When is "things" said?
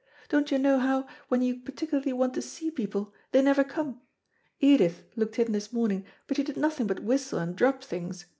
7.83-8.25